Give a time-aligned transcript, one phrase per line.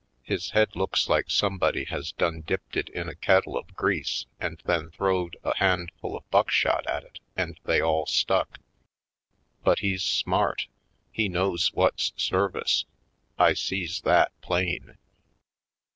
[0.23, 4.59] His head looks like somebody has done dipped it in a kettle of grease and
[4.65, 8.57] then throwed a handful of buckshot at it and they all stuck.
[9.63, 10.65] But he's smart;
[11.11, 12.85] he knows what's service.
[13.37, 14.97] I sees that plain.